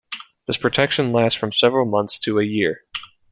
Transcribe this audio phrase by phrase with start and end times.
[0.47, 2.85] This protection lasts from several months to a year.